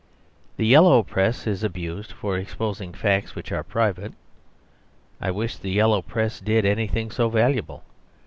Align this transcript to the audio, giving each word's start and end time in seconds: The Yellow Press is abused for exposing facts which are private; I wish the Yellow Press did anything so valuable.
The 0.57 0.65
Yellow 0.65 1.03
Press 1.03 1.45
is 1.45 1.63
abused 1.63 2.11
for 2.11 2.35
exposing 2.35 2.91
facts 2.91 3.35
which 3.35 3.51
are 3.51 3.61
private; 3.63 4.13
I 5.21 5.29
wish 5.29 5.57
the 5.57 5.69
Yellow 5.69 6.01
Press 6.01 6.39
did 6.39 6.65
anything 6.65 7.11
so 7.11 7.29
valuable. 7.29 7.83